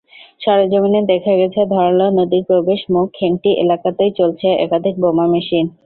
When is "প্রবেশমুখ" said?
2.49-3.05